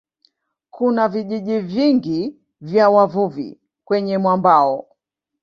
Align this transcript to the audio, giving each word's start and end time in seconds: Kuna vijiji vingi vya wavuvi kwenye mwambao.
Kuna 0.69 1.07
vijiji 1.07 1.59
vingi 1.59 2.35
vya 2.61 2.89
wavuvi 2.89 3.59
kwenye 3.85 4.17
mwambao. 4.17 4.87